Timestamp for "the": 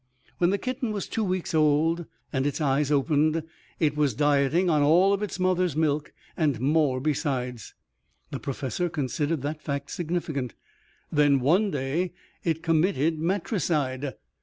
0.49-0.57, 8.31-8.39